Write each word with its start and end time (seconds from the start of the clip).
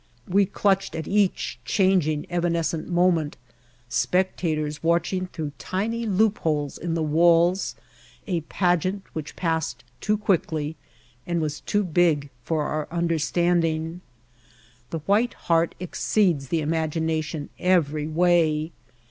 We 0.27 0.47
clutched 0.47 0.95
at 0.95 1.07
each 1.07 1.59
changing, 1.63 2.25
evanescent 2.27 2.87
moment, 2.89 3.37
spectators 3.87 4.81
watching 4.81 5.27
through 5.27 5.51
tiny 5.59 6.07
loopholes 6.07 6.79
in 6.79 6.95
the 6.95 7.03
walls 7.03 7.75
a 8.25 8.41
pageant 8.41 9.03
which 9.13 9.35
passed 9.35 9.83
too 9.99 10.17
quickly 10.17 10.75
and 11.27 11.39
was 11.39 11.59
too 11.61 11.83
big 11.83 12.31
for 12.43 12.63
our 12.63 12.87
understanding. 12.89 14.01
The 14.89 15.01
White 15.05 15.35
Heart 15.35 15.75
exceeds 15.79 16.47
the 16.47 16.61
imagination 16.61 17.49
every 17.59 18.07
way. 18.07 18.71